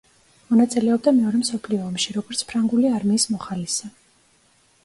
[0.53, 3.93] მონაწილეობდა მეორე მსოფლიო ომში, როგორც ფრანგული არმიის მოხალისე.